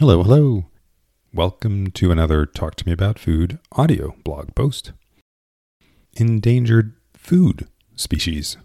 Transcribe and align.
Hello, 0.00 0.22
hello. 0.22 0.66
Welcome 1.34 1.88
to 1.88 2.12
another 2.12 2.46
Talk 2.46 2.76
to 2.76 2.86
Me 2.86 2.92
About 2.92 3.18
Food 3.18 3.58
audio 3.72 4.14
blog 4.22 4.54
post. 4.54 4.92
Endangered 6.12 6.94
food 7.14 7.66
species. 7.96 8.56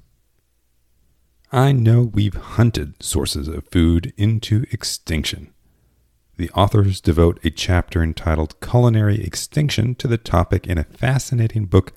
I 1.52 1.72
know 1.72 2.04
we've 2.04 2.36
hunted 2.36 3.02
sources 3.02 3.48
of 3.48 3.68
food 3.72 4.14
into 4.16 4.68
extinction. 4.72 5.52
The 6.38 6.52
authors 6.52 7.02
devote 7.02 7.44
a 7.44 7.50
chapter 7.50 8.04
entitled 8.04 8.62
Culinary 8.62 9.20
Extinction 9.24 9.96
to 9.96 10.08
the 10.08 10.20
topic 10.20 10.68
in 10.68 10.78
a 10.78 10.84
fascinating 10.84 11.66
book 11.66 11.94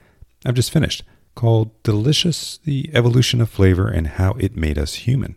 I've 0.46 0.54
just 0.54 0.72
finished 0.72 1.02
called 1.34 1.82
Delicious 1.82 2.58
The 2.64 2.90
Evolution 2.94 3.42
of 3.42 3.50
Flavor 3.50 3.86
and 3.86 4.06
How 4.06 4.32
It 4.38 4.56
Made 4.56 4.78
Us 4.78 4.94
Human. 4.94 5.36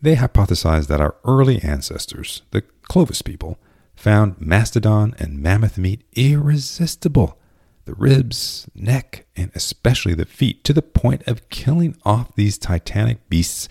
They 0.00 0.14
hypothesize 0.16 0.86
that 0.86 1.00
our 1.00 1.16
early 1.24 1.60
ancestors, 1.62 2.42
the 2.50 2.62
Clovis 2.82 3.22
people, 3.22 3.58
found 3.96 4.40
mastodon 4.40 5.14
and 5.18 5.42
mammoth 5.42 5.76
meat 5.76 6.04
irresistible. 6.14 7.38
The 7.84 7.94
ribs, 7.94 8.68
neck, 8.74 9.26
and 9.34 9.50
especially 9.54 10.14
the 10.14 10.26
feet, 10.26 10.62
to 10.64 10.72
the 10.72 10.82
point 10.82 11.26
of 11.26 11.48
killing 11.48 11.96
off 12.04 12.34
these 12.36 12.58
titanic 12.58 13.28
beasts 13.28 13.68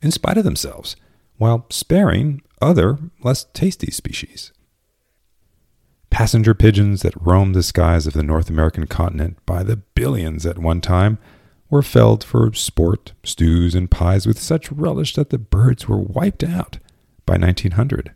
in 0.00 0.10
spite 0.12 0.38
of 0.38 0.44
themselves, 0.44 0.96
while 1.36 1.66
sparing 1.68 2.42
other, 2.62 2.98
less 3.22 3.44
tasty 3.52 3.90
species. 3.90 4.52
Passenger 6.08 6.54
pigeons 6.54 7.02
that 7.02 7.20
roamed 7.20 7.54
the 7.54 7.62
skies 7.62 8.06
of 8.06 8.14
the 8.14 8.22
North 8.22 8.48
American 8.48 8.86
continent 8.86 9.36
by 9.44 9.62
the 9.62 9.76
billions 9.76 10.46
at 10.46 10.58
one 10.58 10.80
time 10.80 11.18
were 11.70 11.82
felled 11.82 12.22
for 12.22 12.52
sport, 12.52 13.12
stews, 13.24 13.74
and 13.74 13.90
pies 13.90 14.26
with 14.26 14.38
such 14.38 14.70
relish 14.70 15.14
that 15.14 15.30
the 15.30 15.38
birds 15.38 15.88
were 15.88 15.98
wiped 15.98 16.44
out 16.44 16.78
by 17.24 17.36
1900. 17.36 18.14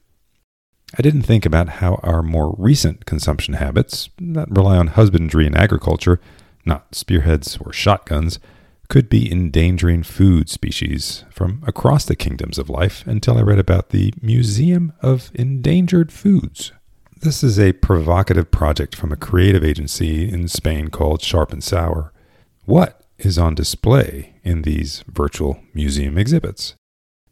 I 0.98 1.02
didn't 1.02 1.22
think 1.22 1.46
about 1.46 1.68
how 1.68 2.00
our 2.02 2.22
more 2.22 2.54
recent 2.58 3.06
consumption 3.06 3.54
habits, 3.54 4.10
that 4.18 4.50
rely 4.50 4.76
on 4.76 4.88
husbandry 4.88 5.46
and 5.46 5.56
agriculture, 5.56 6.20
not 6.64 6.94
spearheads 6.94 7.58
or 7.58 7.72
shotguns, 7.72 8.38
could 8.88 9.08
be 9.08 9.30
endangering 9.30 10.02
food 10.02 10.48
species 10.48 11.24
from 11.30 11.62
across 11.64 12.04
the 12.04 12.16
kingdoms 12.16 12.58
of 12.58 12.68
life 12.68 13.06
until 13.06 13.38
I 13.38 13.42
read 13.42 13.60
about 13.60 13.90
the 13.90 14.12
Museum 14.20 14.92
of 15.00 15.30
Endangered 15.34 16.12
Foods. 16.12 16.72
This 17.20 17.44
is 17.44 17.58
a 17.58 17.74
provocative 17.74 18.50
project 18.50 18.96
from 18.96 19.12
a 19.12 19.16
creative 19.16 19.62
agency 19.62 20.28
in 20.28 20.48
Spain 20.48 20.88
called 20.88 21.22
Sharp 21.22 21.52
and 21.52 21.62
Sour. 21.62 22.12
What 22.64 22.99
is 23.24 23.38
on 23.38 23.54
display 23.54 24.34
in 24.42 24.62
these 24.62 25.04
virtual 25.06 25.60
museum 25.74 26.18
exhibits. 26.18 26.74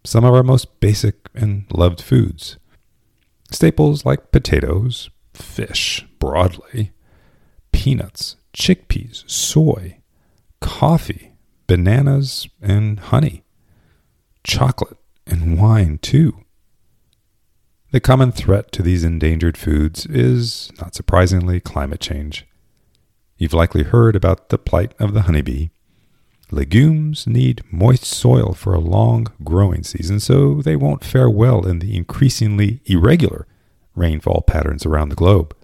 Some 0.04 0.24
of 0.24 0.34
our 0.34 0.42
most 0.42 0.80
basic 0.80 1.28
and 1.34 1.64
loved 1.72 2.00
foods. 2.00 2.56
Staples 3.50 4.04
like 4.04 4.30
potatoes, 4.30 5.10
fish 5.34 6.06
broadly, 6.18 6.92
peanuts, 7.72 8.36
chickpeas, 8.52 9.28
soy, 9.30 9.98
coffee, 10.60 11.32
bananas, 11.66 12.48
and 12.60 12.98
honey, 13.00 13.44
chocolate, 14.44 14.98
and 15.26 15.58
wine, 15.58 15.98
too. 15.98 16.44
The 17.90 18.00
common 18.00 18.32
threat 18.32 18.70
to 18.72 18.82
these 18.82 19.04
endangered 19.04 19.56
foods 19.56 20.04
is, 20.06 20.70
not 20.78 20.94
surprisingly, 20.94 21.60
climate 21.60 22.00
change. 22.00 22.46
You've 23.38 23.54
likely 23.54 23.84
heard 23.84 24.16
about 24.16 24.48
the 24.48 24.58
plight 24.58 24.94
of 24.98 25.14
the 25.14 25.22
honeybee, 25.22 25.68
Legumes 26.50 27.26
need 27.26 27.62
moist 27.70 28.04
soil 28.04 28.54
for 28.54 28.74
a 28.74 28.80
long 28.80 29.26
growing 29.44 29.82
season, 29.82 30.18
so 30.18 30.62
they 30.62 30.76
won't 30.76 31.04
fare 31.04 31.28
well 31.28 31.66
in 31.66 31.78
the 31.80 31.96
increasingly 31.96 32.80
irregular 32.86 33.46
rainfall 33.94 34.42
patterns 34.46 34.86
around 34.86 35.10
the 35.10 35.16
globe. 35.16 35.54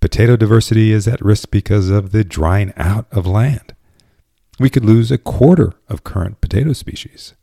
Potato 0.00 0.36
diversity 0.36 0.92
is 0.92 1.06
at 1.06 1.20
risk 1.20 1.50
because 1.50 1.90
of 1.90 2.12
the 2.12 2.24
drying 2.24 2.72
out 2.76 3.06
of 3.12 3.26
land. 3.26 3.74
We 4.58 4.70
could 4.70 4.84
lose 4.84 5.10
a 5.10 5.18
quarter 5.18 5.74
of 5.88 6.04
current 6.04 6.40
potato 6.40 6.72
species. 6.72 7.34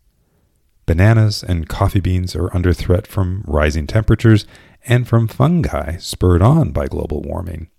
Bananas 0.85 1.43
and 1.43 1.69
coffee 1.69 1.99
beans 1.99 2.35
are 2.35 2.53
under 2.55 2.73
threat 2.73 3.05
from 3.05 3.43
rising 3.45 3.85
temperatures 3.85 4.45
and 4.85 5.07
from 5.07 5.27
fungi 5.27 5.97
spurred 5.97 6.41
on 6.41 6.71
by 6.71 6.87
global 6.87 7.21
warming. 7.21 7.69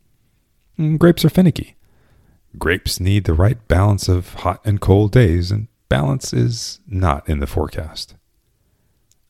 Mm, 0.78 0.98
grapes 0.98 1.25
are 1.25 1.31
finicky. 1.31 1.76
Grapes 2.59 2.99
need 2.99 3.25
the 3.25 3.34
right 3.34 3.66
balance 3.69 4.09
of 4.09 4.34
hot 4.34 4.61
and 4.65 4.81
cold 4.81 5.12
days, 5.12 5.50
and 5.50 5.69
balance 5.88 6.33
is 6.33 6.81
not 6.87 7.28
in 7.28 7.41
the 7.41 7.47
forecast. 7.47 8.15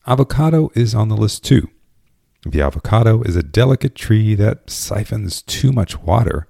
Avocado 0.07 0.71
is 0.73 0.95
on 0.95 1.09
the 1.09 1.17
list 1.17 1.43
too. 1.43 1.69
The 2.45 2.61
avocado 2.61 3.21
is 3.21 3.35
a 3.35 3.43
delicate 3.43 3.93
tree 3.93 4.33
that 4.35 4.69
siphons 4.69 5.43
too 5.43 5.71
much 5.71 5.99
water, 5.99 6.47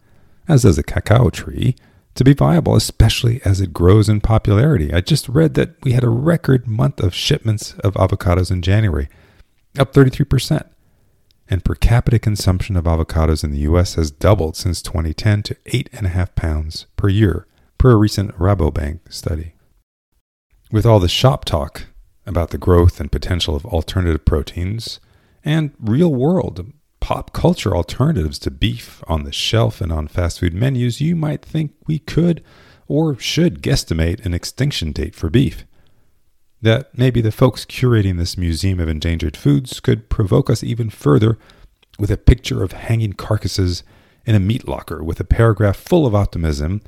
as 0.47 0.63
does 0.63 0.77
a 0.77 0.83
cacao 0.83 1.29
tree, 1.29 1.75
to 2.15 2.23
be 2.23 2.33
viable, 2.33 2.75
especially 2.75 3.41
as 3.43 3.59
it 3.59 3.73
grows 3.73 4.07
in 4.07 4.21
popularity. 4.21 4.93
I 4.93 5.01
just 5.01 5.27
read 5.27 5.53
that 5.55 5.75
we 5.83 5.91
had 5.91 6.03
a 6.03 6.09
record 6.09 6.67
month 6.67 7.01
of 7.01 7.13
shipments 7.13 7.73
of 7.83 7.93
avocados 7.95 8.51
in 8.51 8.61
January, 8.61 9.09
up 9.77 9.93
33% 9.93 10.65
and 11.51 11.65
per 11.65 11.75
capita 11.75 12.17
consumption 12.17 12.77
of 12.77 12.85
avocados 12.85 13.43
in 13.43 13.51
the 13.51 13.59
U.S. 13.59 13.95
has 13.95 14.09
doubled 14.09 14.55
since 14.55 14.81
2010 14.81 15.43
to 15.43 15.55
8.5 15.65 16.33
pounds 16.33 16.85
per 16.95 17.09
year, 17.09 17.45
per 17.77 17.91
a 17.91 17.95
recent 17.97 18.33
Rabobank 18.37 19.01
study. 19.09 19.53
With 20.71 20.85
all 20.85 20.99
the 20.99 21.09
shop 21.09 21.43
talk 21.43 21.87
about 22.25 22.51
the 22.51 22.57
growth 22.57 23.01
and 23.01 23.11
potential 23.11 23.53
of 23.53 23.65
alternative 23.65 24.23
proteins 24.23 25.01
and 25.43 25.71
real 25.77 26.13
world 26.13 26.71
pop 27.01 27.33
culture 27.33 27.75
alternatives 27.75 28.39
to 28.39 28.51
beef 28.51 29.03
on 29.07 29.25
the 29.25 29.33
shelf 29.33 29.81
and 29.81 29.91
on 29.91 30.07
fast 30.07 30.39
food 30.39 30.53
menus, 30.53 31.01
you 31.01 31.17
might 31.17 31.43
think 31.43 31.73
we 31.85 31.99
could 31.99 32.41
or 32.87 33.17
should 33.19 33.61
guesstimate 33.61 34.23
an 34.25 34.33
extinction 34.33 34.93
date 34.93 35.15
for 35.15 35.29
beef 35.29 35.65
that 36.61 36.95
maybe 36.97 37.21
the 37.21 37.31
folks 37.31 37.65
curating 37.65 38.17
this 38.17 38.37
Museum 38.37 38.79
of 38.79 38.87
Endangered 38.87 39.35
Foods 39.35 39.79
could 39.79 40.09
provoke 40.09 40.49
us 40.49 40.63
even 40.63 40.89
further 40.89 41.37
with 41.97 42.11
a 42.11 42.17
picture 42.17 42.63
of 42.63 42.71
hanging 42.73 43.13
carcasses 43.13 43.83
in 44.25 44.35
a 44.35 44.39
meat 44.39 44.67
locker 44.67 45.03
with 45.03 45.19
a 45.19 45.25
paragraph 45.25 45.75
full 45.75 46.05
of 46.05 46.13
optimism 46.13 46.81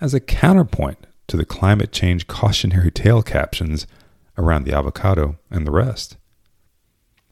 as 0.00 0.14
a 0.14 0.20
counterpoint 0.20 1.06
to 1.28 1.36
the 1.36 1.44
climate 1.44 1.92
change 1.92 2.26
cautionary 2.26 2.90
tale 2.90 3.22
captions 3.22 3.86
around 4.36 4.64
the 4.64 4.76
avocado 4.76 5.38
and 5.50 5.66
the 5.66 5.70
rest. 5.70 6.16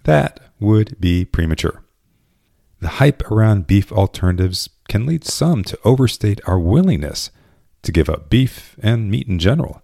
That 0.05 0.39
would 0.61 1.01
be 1.01 1.25
premature. 1.25 1.83
The 2.81 2.89
hype 2.89 3.29
around 3.31 3.67
beef 3.67 3.91
alternatives 3.91 4.71
can 4.89 5.05
lead 5.05 5.25
some 5.25 5.65
to 5.65 5.79
overstate 5.85 6.41
our 6.47 6.61
willingness 6.61 7.33
to 7.83 7.93
give 7.93 8.09
up 8.09 8.31
beef 8.31 8.77
and 8.81 9.11
meat 9.11 9.27
in 9.27 9.41
general 9.41 9.83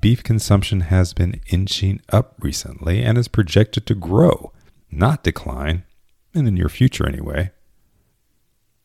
beef 0.00 0.22
consumption 0.22 0.80
has 0.80 1.12
been 1.12 1.40
inching 1.48 2.00
up 2.10 2.34
recently 2.40 3.02
and 3.02 3.18
is 3.18 3.28
projected 3.28 3.86
to 3.86 3.94
grow, 3.94 4.52
not 4.90 5.22
decline, 5.22 5.84
in 6.34 6.44
the 6.44 6.50
near 6.50 6.68
future 6.68 7.06
anyway. 7.06 7.50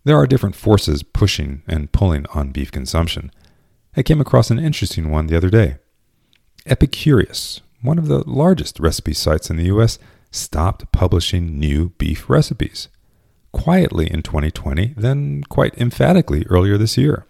There 0.03 0.18
are 0.18 0.28
different 0.28 0.56
forces 0.56 1.03
pushing 1.03 1.63
and 1.68 1.91
pulling 1.91 2.25
on 2.28 2.51
beef 2.51 2.72
consumption. 2.72 3.31
I 3.95 4.03
came 4.03 4.22
across 4.22 4.50
an 4.50 4.59
interesting 4.59 5.09
one 5.09 5.28
the 5.28 5.35
other 5.38 5.50
day. 5.50 5.78
Epicurious, 6.66 7.62
one 7.81 7.97
of 7.97 8.07
the 8.07 8.28
largest 8.29 8.79
recipe 8.79 9.13
sites 9.13 9.50
in 9.50 9.57
the 9.57 9.66
US, 9.66 10.00
stopped 10.31 10.91
publishing 10.91 11.59
new 11.59 11.89
beef 11.97 12.29
recipes. 12.29 12.89
Quietly 13.51 14.12
in 14.12 14.22
2020, 14.22 14.94
then 14.97 15.44
quite 15.50 15.78
emphatically 15.78 16.45
earlier 16.50 16.78
this 16.78 16.97
year. 16.97 17.25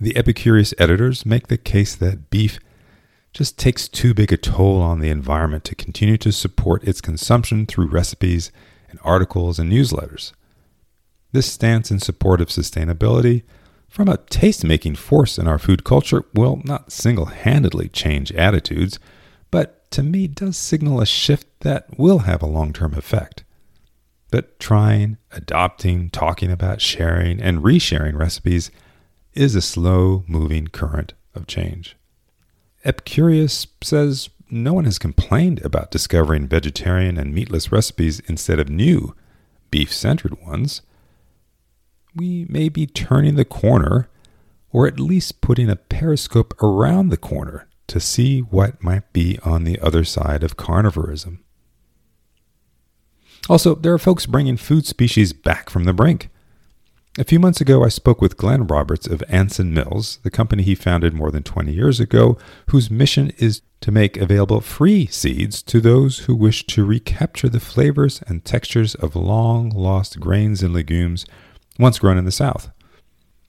The 0.00 0.12
Epicurious 0.14 0.74
editors 0.78 1.24
make 1.24 1.46
the 1.46 1.58
case 1.58 1.94
that 1.94 2.30
beef 2.30 2.58
just 3.36 3.58
takes 3.58 3.86
too 3.86 4.14
big 4.14 4.32
a 4.32 4.36
toll 4.38 4.80
on 4.80 4.98
the 4.98 5.10
environment 5.10 5.62
to 5.62 5.74
continue 5.74 6.16
to 6.16 6.32
support 6.32 6.82
its 6.84 7.02
consumption 7.02 7.66
through 7.66 7.86
recipes 7.86 8.50
and 8.88 8.98
articles 9.04 9.58
and 9.58 9.70
newsletters. 9.70 10.32
This 11.32 11.52
stance 11.52 11.90
in 11.90 12.00
support 12.00 12.40
of 12.40 12.48
sustainability 12.48 13.42
from 13.90 14.08
a 14.08 14.16
taste 14.16 14.64
making 14.64 14.94
force 14.94 15.36
in 15.36 15.46
our 15.46 15.58
food 15.58 15.84
culture 15.84 16.24
will 16.32 16.62
not 16.64 16.90
single 16.90 17.26
handedly 17.26 17.90
change 17.90 18.32
attitudes, 18.32 18.98
but 19.50 19.90
to 19.90 20.02
me 20.02 20.28
does 20.28 20.56
signal 20.56 21.02
a 21.02 21.06
shift 21.06 21.46
that 21.60 21.98
will 21.98 22.20
have 22.20 22.40
a 22.40 22.46
long 22.46 22.72
term 22.72 22.94
effect. 22.94 23.44
But 24.30 24.58
trying, 24.58 25.18
adopting, 25.30 26.08
talking 26.08 26.50
about, 26.50 26.80
sharing, 26.80 27.42
and 27.42 27.58
resharing 27.58 28.18
recipes 28.18 28.70
is 29.34 29.54
a 29.54 29.60
slow 29.60 30.24
moving 30.26 30.68
current 30.68 31.12
of 31.34 31.46
change. 31.46 31.96
Epicurious 32.86 33.66
says 33.82 34.30
no 34.48 34.72
one 34.72 34.84
has 34.84 34.98
complained 34.98 35.60
about 35.64 35.90
discovering 35.90 36.46
vegetarian 36.46 37.18
and 37.18 37.34
meatless 37.34 37.72
recipes 37.72 38.20
instead 38.28 38.60
of 38.60 38.68
new, 38.68 39.14
beef 39.72 39.92
centered 39.92 40.40
ones. 40.40 40.82
We 42.14 42.46
may 42.48 42.68
be 42.68 42.86
turning 42.86 43.34
the 43.34 43.44
corner, 43.44 44.08
or 44.70 44.86
at 44.86 45.00
least 45.00 45.40
putting 45.40 45.68
a 45.68 45.76
periscope 45.76 46.54
around 46.62 47.08
the 47.08 47.16
corner 47.16 47.66
to 47.88 47.98
see 47.98 48.40
what 48.40 48.82
might 48.82 49.12
be 49.12 49.38
on 49.42 49.64
the 49.64 49.80
other 49.80 50.04
side 50.04 50.44
of 50.44 50.56
carnivorism. 50.56 51.38
Also, 53.48 53.74
there 53.74 53.92
are 53.92 53.98
folks 53.98 54.26
bringing 54.26 54.56
food 54.56 54.86
species 54.86 55.32
back 55.32 55.70
from 55.70 55.84
the 55.84 55.92
brink. 55.92 56.30
A 57.18 57.24
few 57.24 57.40
months 57.40 57.62
ago, 57.62 57.82
I 57.82 57.88
spoke 57.88 58.20
with 58.20 58.36
Glenn 58.36 58.66
Roberts 58.66 59.06
of 59.06 59.24
Anson 59.26 59.72
Mills, 59.72 60.18
the 60.22 60.30
company 60.30 60.62
he 60.62 60.74
founded 60.74 61.14
more 61.14 61.30
than 61.30 61.42
20 61.42 61.72
years 61.72 61.98
ago, 61.98 62.36
whose 62.68 62.90
mission 62.90 63.32
is 63.38 63.62
to 63.80 63.90
make 63.90 64.18
available 64.18 64.60
free 64.60 65.06
seeds 65.06 65.62
to 65.62 65.80
those 65.80 66.20
who 66.20 66.36
wish 66.36 66.66
to 66.66 66.84
recapture 66.84 67.48
the 67.48 67.58
flavors 67.58 68.22
and 68.26 68.44
textures 68.44 68.94
of 68.96 69.16
long 69.16 69.70
lost 69.70 70.20
grains 70.20 70.62
and 70.62 70.74
legumes 70.74 71.24
once 71.78 71.98
grown 71.98 72.18
in 72.18 72.26
the 72.26 72.30
South. 72.30 72.68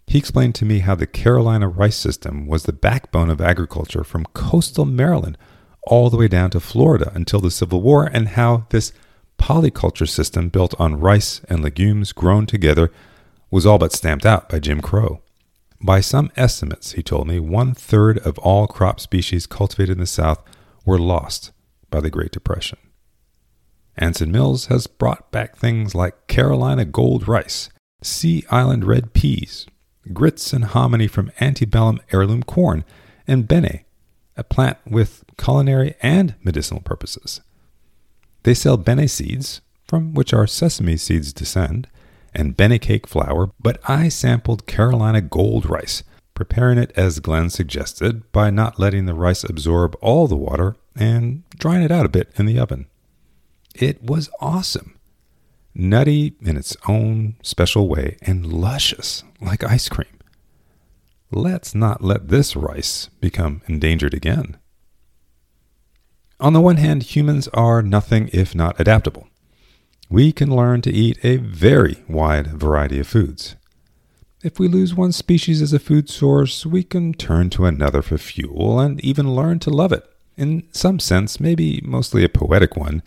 He 0.06 0.18
explained 0.18 0.56
to 0.56 0.66
me 0.66 0.80
how 0.80 0.96
the 0.96 1.06
Carolina 1.06 1.68
rice 1.68 1.98
system 1.98 2.48
was 2.48 2.64
the 2.64 2.72
backbone 2.72 3.30
of 3.30 3.42
agriculture 3.42 4.06
from 4.06 4.28
coastal 4.28 4.86
Maryland 4.86 5.38
all 5.84 6.10
the 6.10 6.16
way 6.16 6.30
down 6.30 6.52
to 6.52 6.62
Florida 6.62 7.12
until 7.14 7.42
the 7.42 7.52
Civil 7.52 7.82
War, 7.82 8.06
and 8.06 8.30
how 8.30 8.66
this 8.70 8.94
polyculture 9.38 10.08
system 10.08 10.48
built 10.48 10.74
on 10.80 11.02
rice 11.02 11.42
and 11.50 11.62
legumes 11.62 12.14
grown 12.14 12.46
together 12.46 12.94
was 13.50 13.66
all 13.66 13.78
but 13.78 13.94
stamped 13.94 14.26
out 14.26 14.50
by 14.50 14.60
Jim 14.60 14.82
Crow. 14.82 15.22
By 15.82 16.00
some 16.00 16.32
estimates, 16.36 16.94
he 16.94 17.04
told 17.04 17.28
me, 17.28 17.40
one 17.40 17.74
third 17.74 18.18
of 18.20 18.38
all 18.40 18.68
crop 18.68 19.00
species 19.00 19.46
cultivated 19.46 19.94
in 19.94 20.00
the 20.00 20.08
South 20.08 20.42
were 20.86 20.98
lost 20.98 21.52
by 21.90 22.02
the 22.02 22.10
Great 22.10 22.32
Depression. 22.32 22.80
Anson 23.96 24.32
Mills 24.32 24.68
has 24.68 24.88
brought 24.88 25.32
back 25.32 25.56
things 25.56 25.96
like 25.96 26.28
Carolina 26.28 26.86
gold 26.86 27.28
rice, 27.28 27.70
Sea 28.02 28.44
Island 28.50 28.86
red 28.86 29.14
peas, 29.14 29.66
grits 30.14 30.54
and 30.54 30.66
hominy 30.66 31.08
from 31.08 31.32
antebellum 31.40 32.00
heirloom 32.12 32.44
corn, 32.44 32.84
and 33.28 33.48
bene, 33.48 33.86
a 34.36 34.44
plant 34.44 34.78
with 34.86 35.24
culinary 35.38 35.96
and 36.02 36.36
medicinal 36.44 36.82
purposes. 36.82 37.42
They 38.44 38.54
sell 38.54 38.78
bene 38.78 39.08
seeds, 39.08 39.62
from 39.88 40.14
which 40.14 40.34
our 40.34 40.48
sesame 40.48 40.98
seeds 40.98 41.34
descend, 41.34 41.88
and 42.34 42.58
bene 42.58 42.80
cake 42.80 43.08
flour, 43.08 43.52
but 43.60 43.80
I 43.88 44.10
sampled 44.10 44.68
Carolina 44.68 45.22
gold 45.22 45.70
rice, 45.70 46.04
preparing 46.34 46.78
it 46.78 46.92
as 46.96 47.20
Glenn 47.20 47.50
suggested 47.50 48.32
by 48.32 48.50
not 48.50 48.80
letting 48.80 49.06
the 49.06 49.14
rice 49.14 49.44
absorb 49.44 49.96
all 50.02 50.28
the 50.28 50.36
water 50.36 50.76
and 50.96 51.44
drying 51.58 51.84
it 51.84 51.92
out 51.92 52.06
a 52.06 52.10
bit 52.10 52.32
in 52.36 52.46
the 52.46 52.60
oven. 52.60 52.88
It 53.76 54.04
was 54.04 54.30
awesome. 54.40 54.98
Nutty 55.74 56.36
in 56.42 56.58
its 56.58 56.76
own 56.88 57.36
special 57.44 57.88
way 57.88 58.18
and 58.22 58.46
luscious 58.46 59.24
like 59.40 59.64
ice 59.64 59.90
cream. 59.90 60.20
Let's 61.32 61.76
not 61.76 62.04
let 62.04 62.30
this 62.30 62.56
rice 62.56 63.10
become 63.20 63.62
endangered 63.68 64.14
again. 64.14 64.58
On 66.40 66.54
the 66.54 66.62
one 66.62 66.78
hand, 66.78 67.04
humans 67.04 67.48
are 67.50 67.82
nothing 67.82 68.30
if 68.32 68.56
not 68.56 68.80
adaptable 68.80 69.27
we 70.10 70.32
can 70.32 70.56
learn 70.56 70.82
to 70.82 70.92
eat 70.92 71.18
a 71.24 71.38
very 71.38 72.04
wide 72.08 72.48
variety 72.48 73.00
of 73.00 73.08
foods. 73.08 73.56
If 74.44 74.60
we 74.60 74.68
lose 74.68 74.96
one 74.96 75.12
species 75.12 75.62
as 75.62 75.74
a 75.74 75.80
food 75.80 76.10
source, 76.10 76.66
we 76.66 76.84
can 76.84 77.14
turn 77.14 77.50
to 77.52 77.66
another 77.66 78.02
for 78.02 78.18
fuel 78.18 78.80
and 78.80 79.04
even 79.04 79.36
learn 79.36 79.60
to 79.60 79.70
love 79.70 79.92
it. 79.92 80.06
In 80.38 80.68
some 80.72 81.00
sense, 81.00 81.40
maybe 81.40 81.82
mostly 81.84 82.24
a 82.24 82.30
poetic 82.30 82.78
one, 82.78 83.02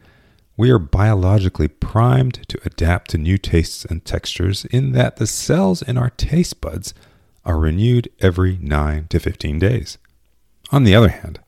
we 0.57 0.71
are 0.71 0.79
biologically 0.79 1.69
primed 1.69 2.47
to 2.49 2.61
adapt 2.65 3.13
to 3.13 3.19
new 3.19 3.39
tastes 3.39 3.85
and 3.85 4.05
textures 4.05 4.67
in 4.67 4.93
that 4.93 5.17
the 5.17 5.27
cells 5.27 5.81
in 5.81 5.97
our 5.97 6.11
taste 6.11 6.61
buds 6.61 6.93
are 7.45 7.59
renewed 7.59 8.11
every 8.21 8.59
9 8.61 9.07
to 9.09 9.19
15 9.19 9.59
days. 9.59 9.97
On 10.71 10.85
the 10.85 10.95
other 10.95 11.09
hand, 11.09 11.41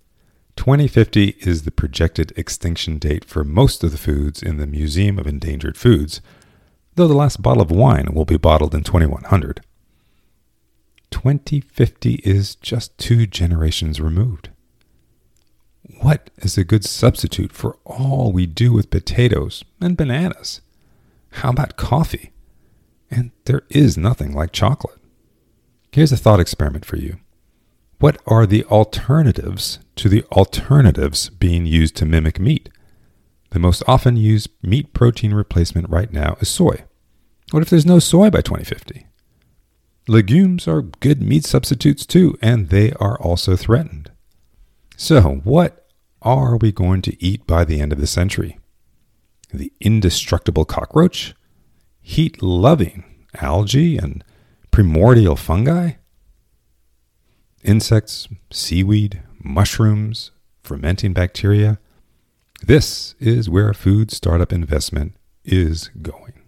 2050 0.57 1.37
is 1.41 1.63
the 1.63 1.71
projected 1.71 2.33
extinction 2.37 2.99
date 2.99 3.25
for 3.25 3.45
most 3.45 3.83
of 3.83 3.91
the 3.91 3.99
foods 3.99 4.43
in 4.43 4.59
the 4.59 4.67
Museum 4.67 5.19
of 5.19 5.27
Endangered 5.27 5.77
Foods, 5.77 6.21
though 6.95 7.09
the 7.09 7.15
last 7.15 7.43
bottle 7.43 7.63
of 7.63 7.71
wine 7.71 8.09
will 8.13 8.25
be 8.25 8.37
bottled 8.37 8.75
in 8.75 8.83
2100. 8.83 9.63
2050 11.11 12.15
is 12.25 12.55
just 12.57 12.97
two 12.99 13.27
generations 13.27 14.01
removed. 14.01 14.51
What 16.01 16.31
is 16.39 16.57
a 16.57 16.65
good 16.65 16.85
substitute 16.85 17.53
for 17.53 17.79
all 17.85 18.33
we 18.33 18.47
do 18.47 18.73
with 18.73 18.91
potatoes 18.91 19.65
and 19.81 19.97
bananas? 19.97 20.61
How 21.33 21.51
about 21.51 21.77
coffee? 21.77 22.33
And 23.11 23.31
there 23.45 23.63
is 23.69 23.97
nothing 23.97 24.33
like 24.33 24.53
chocolate. 24.53 24.99
Here's 25.93 26.13
a 26.13 26.17
thought 26.17 26.41
experiment 26.41 26.85
for 26.85 26.97
you. 26.97 27.19
What 28.03 28.21
are 28.27 28.47
the 28.47 28.65
alternatives 28.65 29.79
to 29.95 30.09
the 30.09 30.25
alternatives 30.33 31.31
being 31.31 31.67
used 31.67 31.95
to 31.99 32.05
mimic 32.05 32.41
meat? 32.41 32.69
The 33.51 33.61
most 33.61 33.85
often 33.87 34.17
used 34.17 34.51
meat 34.61 34.93
protein 34.93 35.33
replacement 35.33 35.89
right 35.89 36.13
now 36.13 36.37
is 36.41 36.49
soy. 36.49 36.83
What 37.53 37.63
if 37.63 37.71
there's 37.71 37.87
no 37.87 38.01
soy 38.01 38.29
by 38.29 38.41
2050? 38.41 39.07
Legumes 40.09 40.67
are 40.67 40.83
good 40.83 41.23
meat 41.23 41.45
substitutes 41.45 42.05
too, 42.05 42.37
and 42.43 42.71
they 42.71 42.91
are 42.95 43.17
also 43.21 43.55
threatened. 43.55 44.11
So, 44.97 45.41
what 45.45 45.87
are 46.23 46.57
we 46.57 46.73
going 46.73 47.03
to 47.03 47.25
eat 47.25 47.47
by 47.47 47.65
the 47.65 47.81
end 47.81 47.93
of 47.93 48.01
the 48.01 48.09
century? 48.09 48.59
The 49.55 49.73
indestructible 49.81 50.65
cockroach? 50.65 51.37
Heat 52.01 52.43
loving 52.43 53.05
algae 53.41 53.97
and 53.97 54.25
primordial 54.73 55.37
fungi? 55.37 55.93
Insects, 57.63 58.29
seaweed, 58.51 59.23
mushrooms, 59.43 60.31
fermenting 60.63 61.13
bacteria. 61.13 61.79
This 62.65 63.15
is 63.19 63.51
where 63.51 63.73
food 63.75 64.11
startup 64.11 64.53
investment 64.53 65.15
is 65.45 65.91
going. 66.01 66.42